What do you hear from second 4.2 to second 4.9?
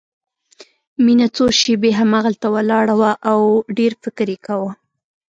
يې کاوه.